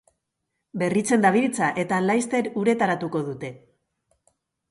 Berritzen 0.83 1.25
dabiltza, 1.25 1.67
eta 1.83 1.99
laister 2.07 2.49
uretaratuko 2.63 3.23
dute. 3.27 3.51